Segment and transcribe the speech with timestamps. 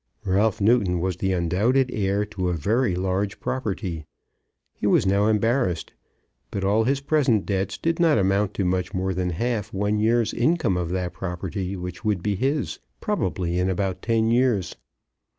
[0.25, 4.05] Ralph Newton was the undoubted heir to a very large property.
[4.73, 5.93] He was now embarrassed,
[6.49, 10.33] but all his present debts did not amount to much more than half one year's
[10.33, 14.75] income of that property which would be his, probably in about ten years.